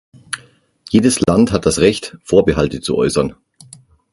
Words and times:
Jedes 0.89 1.19
Land 1.27 1.51
hat 1.51 1.67
das 1.67 1.77
Recht, 1.77 2.17
Vorbehalte 2.23 2.81
zu 2.81 2.95
äußern. 2.95 3.35